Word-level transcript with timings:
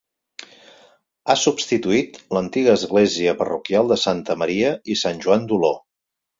Ha 1.29 1.35
substituït 1.41 2.17
l'antiga 2.37 2.75
església 2.79 3.37
parroquial 3.43 3.95
de 3.95 4.01
Santa 4.07 4.41
Maria 4.45 4.75
i 4.97 5.01
Sant 5.07 5.25
Joan 5.29 5.49
d'Oló. 5.53 5.75